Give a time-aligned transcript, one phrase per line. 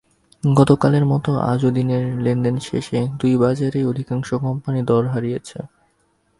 [0.43, 5.57] গতকালের মতো আজও দিনের লেনদেন শেষে দুই বাজারেই অধিকাংশ কোম্পানি দর হারিয়েছে।